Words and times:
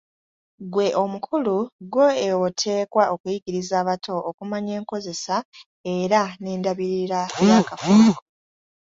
Ggwe 0.63 0.85
omukulu 1.03 1.57
ggwe 1.85 2.09
oteekwa 2.45 3.03
okuyigiriza 3.13 3.73
abato 3.81 4.13
okumanya 4.29 4.71
enkozesa 4.79 5.35
era 5.95 6.21
n'endabirira 6.41 7.21
y'akafo 7.47 7.91
ako. 8.07 8.15